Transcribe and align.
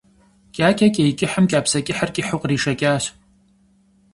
Кӏакӏэ 0.55 0.87
кӏей 0.95 1.11
кӏыхьым 1.19 1.45
кӏапсэ 1.51 1.79
кӏыхьыр 1.85 2.09
кӏыхьу 2.15 2.41
къришэкӏащ. 2.41 3.03